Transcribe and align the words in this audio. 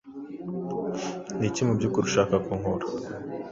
Niki 1.37 1.61
mubyukuri 1.67 2.05
ushaka 2.07 2.35
ko 2.45 2.51
nkora? 2.59 2.85